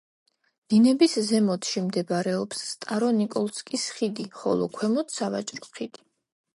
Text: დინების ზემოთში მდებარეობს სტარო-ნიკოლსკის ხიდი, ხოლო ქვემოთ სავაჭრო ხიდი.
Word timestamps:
დინების 0.73 1.11
ზემოთში 1.27 1.83
მდებარეობს 1.89 2.63
სტარო-ნიკოლსკის 2.71 3.87
ხიდი, 4.01 4.29
ხოლო 4.41 4.73
ქვემოთ 4.81 5.19
სავაჭრო 5.21 5.75
ხიდი. 5.75 6.09